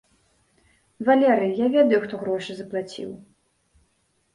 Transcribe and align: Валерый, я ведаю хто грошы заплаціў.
Валерый, 1.11 1.53
я 1.65 1.69
ведаю 1.75 1.99
хто 2.09 2.15
грошы 2.25 2.51
заплаціў. 2.59 3.11